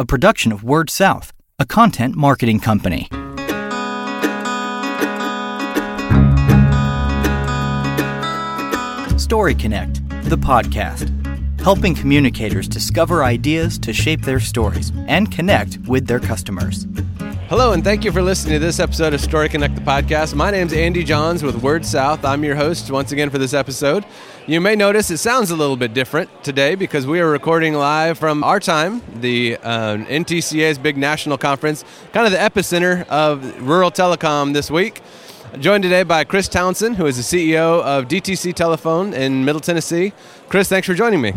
[0.00, 3.06] a production of WordSouth, a content marketing company.
[9.18, 10.00] Story Connect,
[10.30, 11.10] the podcast,
[11.60, 16.86] helping communicators discover ideas to shape their stories and connect with their customers.
[17.50, 20.36] Hello, and thank you for listening to this episode of Story Connect the podcast.
[20.36, 22.24] My name is Andy Johns with WordSouth.
[22.24, 24.04] I'm your host once again for this episode.
[24.46, 28.20] You may notice it sounds a little bit different today because we are recording live
[28.20, 34.54] from RTIME, the uh, NTCA's big national conference, kind of the epicenter of rural telecom
[34.54, 35.02] this week.
[35.58, 40.12] Joined today by Chris Townsend, who is the CEO of DTC Telephone in Middle Tennessee.
[40.48, 41.32] Chris, thanks for joining me.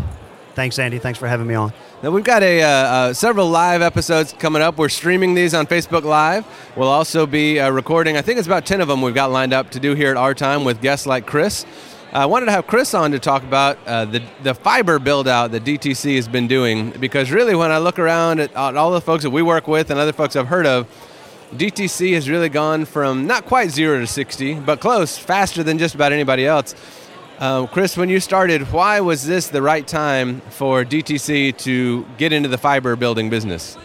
[0.55, 0.99] Thanks, Andy.
[0.99, 1.73] Thanks for having me on.
[2.03, 4.77] Now we've got a uh, uh, several live episodes coming up.
[4.77, 6.45] We're streaming these on Facebook Live.
[6.75, 8.17] We'll also be uh, recording.
[8.17, 10.17] I think it's about ten of them we've got lined up to do here at
[10.17, 11.65] RTIME with guests like Chris.
[12.11, 15.51] I wanted to have Chris on to talk about uh, the the fiber build out
[15.53, 19.01] that DTC has been doing because really, when I look around at, at all the
[19.01, 20.87] folks that we work with and other folks I've heard of,
[21.55, 25.95] DTC has really gone from not quite zero to 60, but close, faster than just
[25.95, 26.75] about anybody else.
[27.43, 32.31] Um, Chris, when you started, why was this the right time for DTC to get
[32.31, 33.77] into the fiber building business?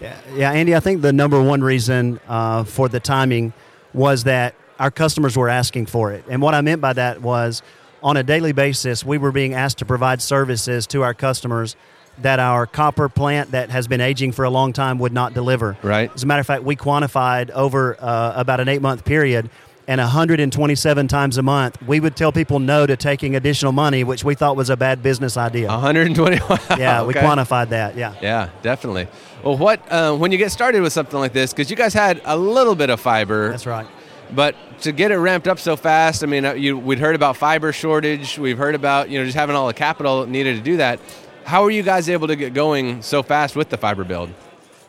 [0.00, 3.52] Yeah, yeah Andy, I think the number one reason uh, for the timing
[3.92, 6.24] was that our customers were asking for it.
[6.30, 7.60] And what I meant by that was
[8.02, 11.76] on a daily basis, we were being asked to provide services to our customers
[12.22, 15.76] that our copper plant that has been aging for a long time would not deliver.
[15.82, 16.10] Right.
[16.14, 19.50] As a matter of fact, we quantified over uh, about an eight month period
[19.88, 24.24] and 127 times a month, we would tell people no to taking additional money, which
[24.24, 25.68] we thought was a bad business idea.
[25.68, 26.36] 120.
[26.78, 27.06] yeah, okay.
[27.06, 27.96] we quantified that.
[27.96, 28.14] Yeah.
[28.22, 29.08] Yeah, definitely.
[29.42, 32.20] Well, what uh, when you get started with something like this, because you guys had
[32.24, 33.50] a little bit of fiber.
[33.50, 33.86] That's right.
[34.34, 37.36] But to get it ramped up so fast, I mean, uh, you, we'd heard about
[37.36, 38.38] fiber shortage.
[38.38, 41.00] We've heard about you know just having all the capital needed to do that.
[41.44, 44.30] How are you guys able to get going so fast with the fiber build?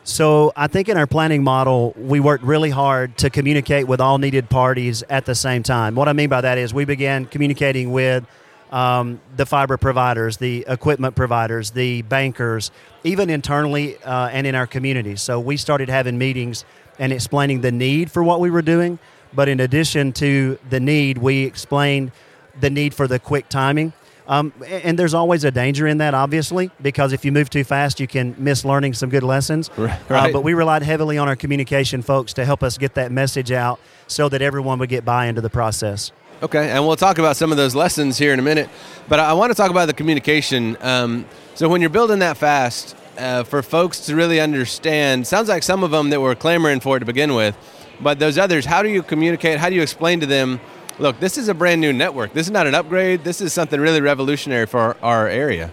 [0.06, 4.18] So I think in our planning model, we worked really hard to communicate with all
[4.18, 5.94] needed parties at the same time.
[5.94, 8.22] What I mean by that is we began communicating with
[8.70, 12.70] um, the fiber providers, the equipment providers, the bankers,
[13.02, 15.22] even internally uh, and in our communities.
[15.22, 16.66] So we started having meetings
[16.98, 18.98] and explaining the need for what we were doing.
[19.32, 22.12] But in addition to the need, we explained
[22.60, 23.94] the need for the quick timing.
[24.26, 28.00] Um, and there's always a danger in that, obviously, because if you move too fast,
[28.00, 29.70] you can miss learning some good lessons.
[29.76, 29.98] Right.
[30.10, 33.52] Uh, but we relied heavily on our communication folks to help us get that message
[33.52, 36.12] out so that everyone would get buy into the process.
[36.42, 38.68] Okay, and we'll talk about some of those lessons here in a minute.
[39.08, 40.76] But I want to talk about the communication.
[40.80, 45.62] Um, so when you're building that fast, uh, for folks to really understand, sounds like
[45.62, 47.56] some of them that were clamoring for it to begin with,
[48.00, 49.58] but those others, how do you communicate?
[49.58, 50.60] How do you explain to them?
[50.98, 52.32] Look, this is a brand new network.
[52.32, 53.24] This is not an upgrade.
[53.24, 55.72] This is something really revolutionary for our, area.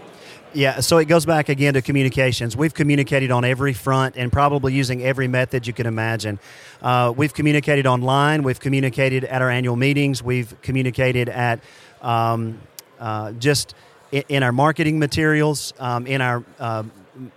[0.54, 2.58] Yeah, so it goes back again to communications.
[2.58, 6.40] We've communicated on every front and probably using every method you can imagine.
[6.82, 11.62] Uh, we've communicated online, we've communicated at our annual meetings, we've communicated at
[12.02, 12.60] um,
[13.00, 13.76] uh, just
[14.12, 16.84] in, in, our marketing materials, um, in our uh,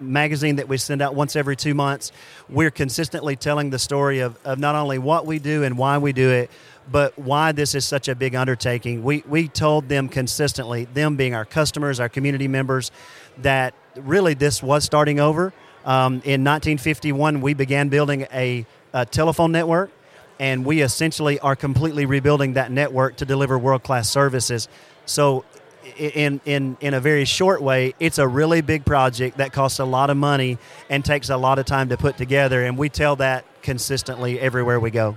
[0.01, 2.13] magazine that we send out once every two months.
[2.49, 6.13] We're consistently telling the story of, of not only what we do and why we
[6.13, 6.51] do it,
[6.91, 9.03] but why this is such a big undertaking.
[9.03, 12.91] We, we told them consistently, them being our customers, our community members,
[13.39, 15.53] that really this was starting over.
[15.85, 19.91] Um, in 1951, we began building a, a telephone network,
[20.39, 24.69] and we essentially are completely rebuilding that network to deliver world class services.
[25.07, 25.45] So,
[25.97, 29.85] in, in, in a very short way, it's a really big project that costs a
[29.85, 30.59] lot of money
[30.91, 34.79] and takes a lot of time to put together, and we tell that consistently everywhere
[34.81, 35.17] we go.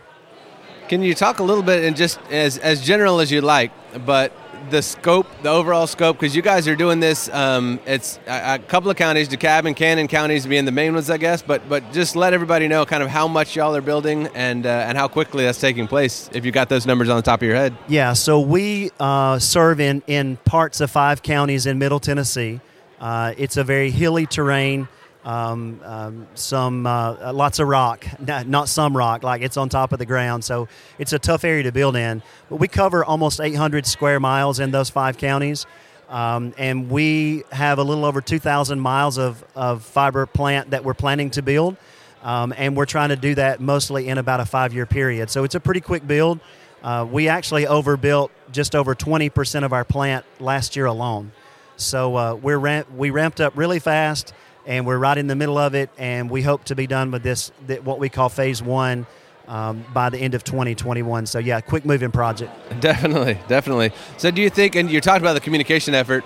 [0.87, 3.71] Can you talk a little bit and just as as general as you like,
[4.05, 4.31] but
[4.69, 7.29] the scope, the overall scope, because you guys are doing this.
[7.29, 11.09] Um, it's a, a, couple of counties, DeKalb and Cannon counties being the main ones,
[11.09, 11.41] I guess.
[11.41, 14.69] But but just let everybody know kind of how much y'all are building and uh,
[14.69, 16.29] and how quickly that's taking place.
[16.33, 17.75] If you got those numbers on the top of your head.
[17.87, 18.13] Yeah.
[18.13, 22.59] So we uh, serve in in parts of five counties in Middle Tennessee.
[22.99, 24.87] Uh, it's a very hilly terrain
[25.27, 28.07] um, um, some uh, lots of rock,
[28.47, 30.45] not some rock, like it's on top of the ground.
[30.45, 32.23] So it's a tough area to build in.
[32.49, 35.65] But we cover almost 800 square miles in those five counties.
[36.07, 40.93] Um, and we have a little over 2,000 miles of, of fiber plant that we're
[40.93, 41.75] planning to build.
[42.23, 45.29] Um, and we're trying to do that mostly in about a five year period.
[45.29, 46.39] So it's a pretty quick build.
[46.81, 51.33] Uh, we actually overbuilt just over 20% of our plant last year alone.
[51.75, 54.33] So uh, we're ramp- we ramped up really fast
[54.67, 57.23] and we're right in the middle of it, and we hope to be done with
[57.23, 57.51] this,
[57.83, 59.07] what we call phase one,
[59.47, 61.25] um, by the end of 2021.
[61.25, 62.51] So yeah, quick moving project.
[62.81, 63.91] Definitely, definitely.
[64.17, 64.75] So do you think?
[64.75, 66.23] And you talked about the communication effort.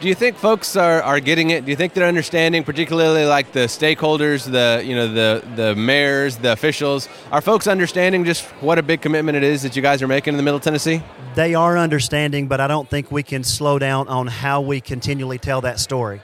[0.00, 1.64] Do you think folks are, are getting it?
[1.64, 6.36] Do you think they're understanding, particularly like the stakeholders, the you know the the mayors,
[6.36, 7.08] the officials?
[7.30, 10.32] Are folks understanding just what a big commitment it is that you guys are making
[10.32, 11.02] in the Middle Tennessee?
[11.34, 15.38] They are understanding, but I don't think we can slow down on how we continually
[15.38, 16.20] tell that story.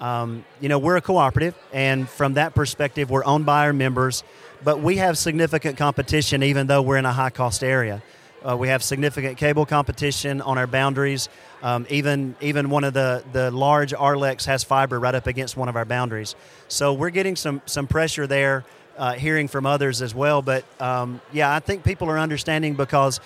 [0.00, 4.24] Um, you know, we're a cooperative, and from that perspective, we're owned by our members,
[4.62, 8.02] but we have significant competition even though we're in a high cost area.
[8.46, 11.30] Uh, we have significant cable competition on our boundaries.
[11.62, 15.70] Um, even even one of the, the large RLECs has fiber right up against one
[15.70, 16.34] of our boundaries.
[16.68, 18.64] So we're getting some some pressure there,
[18.98, 20.42] uh, hearing from others as well.
[20.42, 23.18] But um, yeah, I think people are understanding because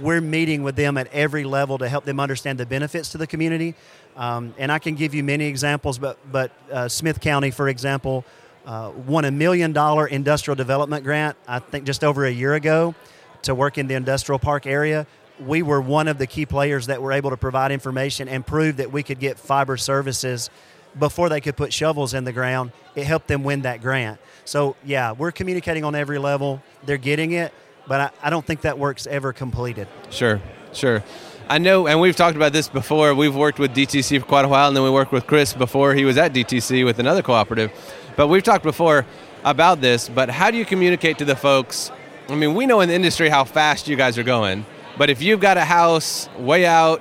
[0.00, 3.26] we're meeting with them at every level to help them understand the benefits to the
[3.26, 3.74] community.
[4.16, 8.24] Um, and I can give you many examples, but but uh, Smith County, for example,
[8.64, 11.36] uh, won a million dollar industrial development grant.
[11.46, 12.94] I think just over a year ago
[13.42, 15.06] to work in the industrial park area.
[15.38, 18.78] We were one of the key players that were able to provide information and prove
[18.78, 20.50] that we could get fiber services
[20.98, 22.72] before they could put shovels in the ground.
[22.94, 24.18] It helped them win that grant.
[24.44, 26.62] So, yeah, we're communicating on every level.
[26.84, 27.52] They're getting it,
[27.86, 29.88] but I, I don't think that work's ever completed.
[30.10, 30.40] Sure,
[30.72, 31.02] sure.
[31.48, 33.14] I know, and we've talked about this before.
[33.14, 35.94] We've worked with DTC for quite a while, and then we worked with Chris before
[35.94, 37.70] he was at DTC with another cooperative.
[38.16, 39.06] But we've talked before
[39.44, 40.08] about this.
[40.08, 41.92] But how do you communicate to the folks
[42.28, 44.66] I mean, we know in the industry how fast you guys are going,
[44.98, 47.00] but if you've got a house way out,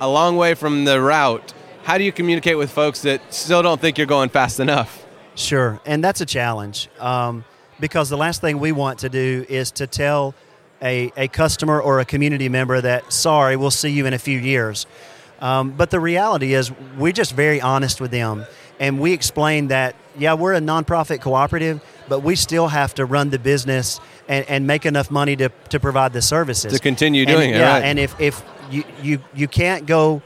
[0.00, 1.54] a long way from the route,
[1.84, 5.06] how do you communicate with folks that still don't think you're going fast enough?
[5.34, 7.44] Sure, and that's a challenge um,
[7.80, 10.34] because the last thing we want to do is to tell
[10.82, 14.38] a, a customer or a community member that, sorry, we'll see you in a few
[14.38, 14.86] years.
[15.40, 18.46] Um, but the reality is, we're just very honest with them.
[18.78, 23.30] And we explain that, yeah, we're a nonprofit cooperative, but we still have to run
[23.30, 26.72] the business and, and make enough money to, to provide the services.
[26.72, 27.84] To continue doing and, it, yeah, right.
[27.84, 30.22] And if, if you, you, you can't go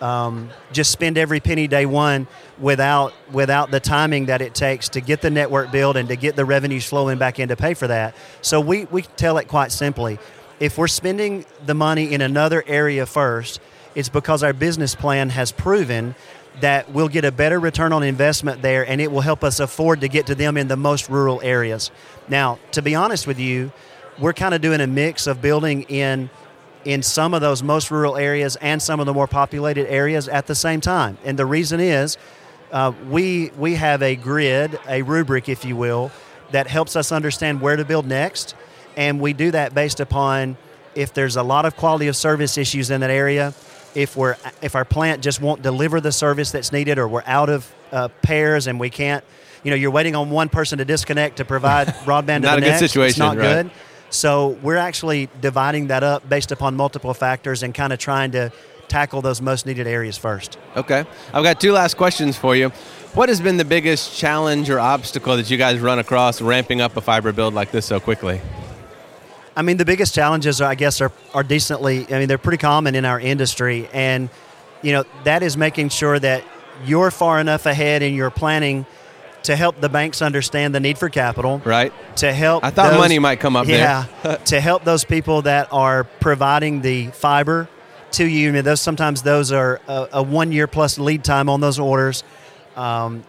[0.00, 2.26] um, just spend every penny day one
[2.58, 6.36] without without the timing that it takes to get the network built and to get
[6.36, 8.14] the revenues flowing back in to pay for that.
[8.42, 10.18] So we, we tell it quite simply.
[10.58, 13.60] If we're spending the money in another area first,
[13.94, 16.14] it's because our business plan has proven
[16.60, 20.00] that we'll get a better return on investment there and it will help us afford
[20.02, 21.90] to get to them in the most rural areas.
[22.28, 23.72] Now, to be honest with you,
[24.18, 26.28] we're kind of doing a mix of building in
[26.84, 30.46] in some of those most rural areas and some of the more populated areas at
[30.46, 31.18] the same time.
[31.24, 32.16] And the reason is
[32.72, 36.10] uh, we we have a grid, a rubric, if you will,
[36.52, 38.54] that helps us understand where to build next,
[38.96, 40.56] and we do that based upon
[40.94, 43.54] if there's a lot of quality of service issues in that area
[43.94, 47.48] if we're if our plant just won't deliver the service that's needed or we're out
[47.48, 49.24] of uh, pairs and we can't
[49.64, 52.66] you know you're waiting on one person to disconnect to provide broadband not to the
[52.66, 52.80] a next.
[52.80, 53.62] good situation it's not right.
[53.64, 53.70] good
[54.10, 58.52] so we're actually dividing that up based upon multiple factors and kind of trying to
[58.88, 60.58] tackle those most needed areas first.
[60.76, 61.04] Okay.
[61.32, 62.70] I've got two last questions for you.
[63.14, 66.96] What has been the biggest challenge or obstacle that you guys run across ramping up
[66.96, 68.40] a fiber build like this so quickly?
[69.56, 72.94] I mean, the biggest challenges, I guess, are, are decently, I mean, they're pretty common
[72.94, 73.88] in our industry.
[73.92, 74.28] And,
[74.82, 76.44] you know, that is making sure that
[76.84, 78.86] you're far enough ahead in your planning
[79.44, 81.60] to help the banks understand the need for capital.
[81.64, 81.92] Right.
[82.16, 82.64] To help.
[82.64, 84.36] I thought those, money might come up yeah, there.
[84.46, 87.68] to help those people that are providing the fiber
[88.12, 88.48] to you.
[88.48, 91.78] I mean, those, sometimes those are a, a one year plus lead time on those
[91.78, 92.24] orders.
[92.76, 93.24] Um,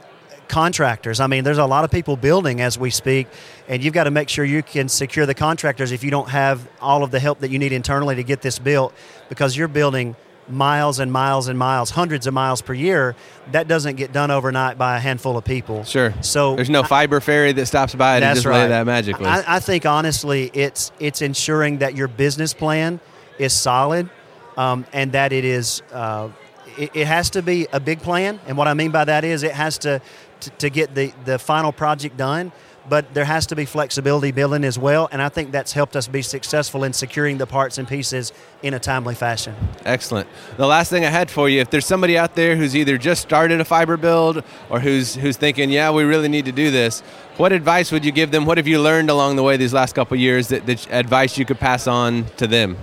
[0.52, 1.22] contractors.
[1.22, 3.28] I mean, there's a lot of people building as we speak,
[3.70, 6.68] and you've got to make sure you can secure the contractors if you don't have
[6.82, 8.94] all of the help that you need internally to get this built
[9.30, 10.14] because you're building
[10.52, 13.16] miles and miles and miles, hundreds of miles per year.
[13.52, 15.84] That doesn't get done overnight by a handful of people.
[15.84, 16.14] Sure.
[16.22, 18.64] So there's no fiber ferry that stops by and just right.
[18.64, 19.26] lay that magically.
[19.26, 23.00] I, I think honestly, it's it's ensuring that your business plan
[23.40, 24.10] is solid,
[24.58, 25.82] um, and that it is.
[25.92, 26.30] Uh,
[26.78, 29.44] it, it has to be a big plan, and what I mean by that is
[29.44, 30.02] it has to
[30.42, 32.52] to, to get the, the final project done,
[32.90, 36.08] but there has to be flexibility building as well, and I think that's helped us
[36.08, 38.34] be successful in securing the parts and pieces
[38.64, 39.56] in a timely fashion.
[39.86, 40.28] Excellent.
[40.58, 43.22] The last thing I had for you, if there's somebody out there who's either just
[43.22, 47.02] started a fiber build or who's who's thinking, yeah, we really need to do this,
[47.38, 48.46] what advice would you give them?
[48.46, 51.46] What have you learned along the way these last couple years that, that advice you
[51.46, 52.78] could pass on to them?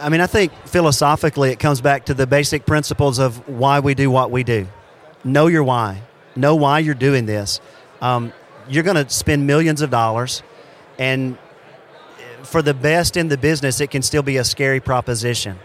[0.00, 3.94] I mean, I think philosophically it comes back to the basic principles of why we
[3.94, 4.66] do what we do.
[5.22, 6.02] Know your why.
[6.36, 7.60] Know why you're doing this.
[8.00, 8.32] Um,
[8.68, 10.42] you're going to spend millions of dollars,
[10.98, 11.36] and
[12.42, 15.58] for the best in the business, it can still be a scary proposition.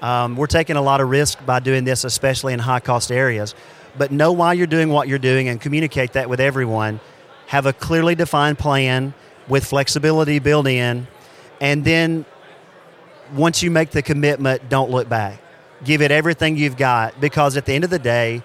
[0.00, 3.54] Um, we're taking a lot of risk by doing this, especially in high cost areas.
[3.96, 7.00] But know why you're doing what you're doing and communicate that with everyone.
[7.46, 9.14] Have a clearly defined plan
[9.48, 11.06] with flexibility built in,
[11.60, 12.24] and then
[13.34, 15.40] once you make the commitment, don't look back.
[15.84, 18.42] give it everything you've got because at the end of the day,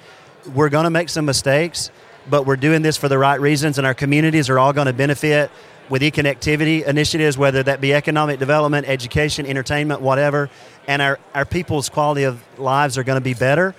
[0.54, 1.92] we're going to make some mistakes,
[2.30, 4.94] but we're doing this for the right reasons, and our communities are all going to
[4.94, 5.52] benefit
[5.90, 10.50] with e-connectivity initiatives, whether that be economic development, education, entertainment, whatever,
[10.88, 13.74] and our, our people's quality of lives are going to be better.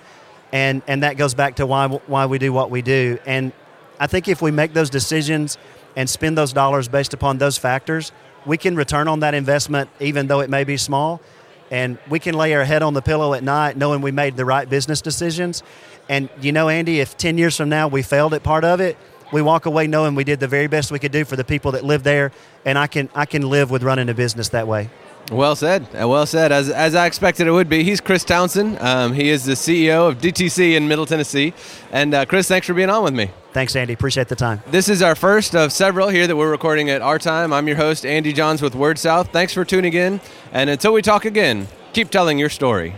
[0.53, 3.19] And, and that goes back to why, why we do what we do.
[3.27, 3.53] And
[4.01, 5.59] I think if we make those decisions
[5.97, 8.13] and spend those dollars based upon those factors,
[8.47, 11.21] we can return on that investment even though it may be small.
[11.71, 14.45] And we can lay our head on the pillow at night knowing we made the
[14.45, 15.63] right business decisions.
[16.09, 18.97] And you know, Andy, if 10 years from now we failed at part of it,
[19.33, 21.73] we walk away knowing we did the very best we could do for the people
[21.73, 22.33] that live there.
[22.65, 24.89] And I can, I can live with running a business that way.
[25.31, 25.87] Well said.
[25.95, 26.53] Uh, well said.
[26.53, 27.85] As, as I expected it would be.
[27.85, 28.81] He's Chris Townsend.
[28.81, 31.53] Um, he is the CEO of DTC in Middle Tennessee.
[31.93, 33.31] And uh, Chris, thanks for being on with me.
[33.53, 33.93] Thanks, Andy.
[33.93, 34.63] Appreciate the time.
[34.69, 37.53] This is our first of several here that we're recording at RTIME.
[37.53, 39.31] I'm your host, Andy Johns with WordSouth.
[39.33, 40.21] Thanks for tuning in.
[40.53, 42.95] And until we talk again, keep telling your story.